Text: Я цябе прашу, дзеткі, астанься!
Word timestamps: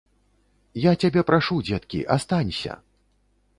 Я 0.85 0.93
цябе 1.03 1.21
прашу, 1.29 1.55
дзеткі, 1.69 2.01
астанься! 2.17 2.81